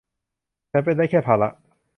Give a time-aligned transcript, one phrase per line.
[0.71, 1.49] ฉันเป็นได้แค่ภาระ